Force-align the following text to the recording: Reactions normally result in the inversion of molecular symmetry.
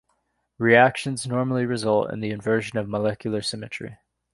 Reactions 0.57 1.27
normally 1.27 1.67
result 1.67 2.09
in 2.09 2.21
the 2.21 2.31
inversion 2.31 2.79
of 2.79 2.89
molecular 2.89 3.43
symmetry. 3.43 3.97